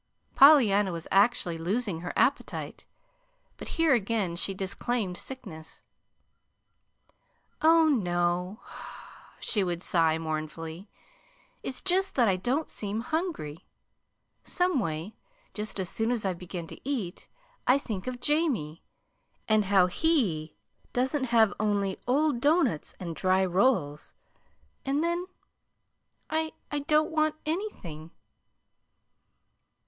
[0.33, 2.87] Pollyanna was actually losing her appetite;
[3.57, 5.83] but here again she disclaimed sickness.
[7.61, 8.61] "Oh, no,"
[9.39, 10.89] she would sigh mournfully.
[11.61, 13.67] "It's just that I don't seem hungry.
[14.43, 15.13] Some way,
[15.53, 17.29] just as soon as I begin to eat,
[17.67, 18.81] I think of Jamie,
[19.47, 20.55] and how HE
[20.93, 24.15] doesn't have only old doughnuts and dry rolls;
[24.83, 25.27] and then
[26.27, 28.09] I I don't want anything."